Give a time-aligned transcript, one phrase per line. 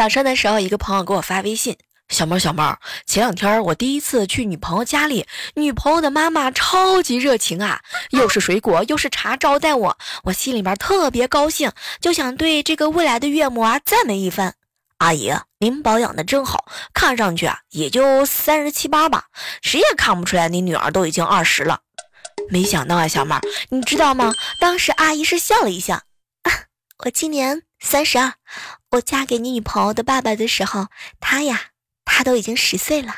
[0.00, 1.76] 早上的时候，一个朋友给我发微信。
[2.08, 5.26] 小猫小猫，前两天我第一次去女朋友家里，
[5.56, 14.54] 女朋友的妈妈超级热情啊，又是水果又是茶招待我，我心里边特别高兴，就想对这个未来的岳母啊赞美一番。
[14.96, 16.64] 阿姨，您保养的真好，
[16.94, 19.26] 看上去啊也就三十七八吧，
[19.60, 21.80] 谁也看不出来你女儿都已经二十了。
[22.48, 23.38] 没想到啊，小猫，
[23.68, 24.34] 你知道吗？
[24.62, 26.00] 当时阿姨是笑了一笑，
[27.04, 28.32] 我今年三十二，
[28.92, 30.88] 我嫁给你女朋友的爸爸的时候，
[31.20, 31.70] 他呀。
[32.12, 33.14] 他都已经十岁了。